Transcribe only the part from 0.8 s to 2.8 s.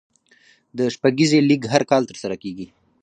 شپږیزې لیګ هر کال ترسره کیږي.